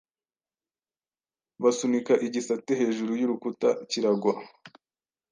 Basunika 1.61 2.13
igisate 2.27 2.71
hejuru 2.81 3.11
yurukuta 3.21 3.69
kiragwa 3.89 4.33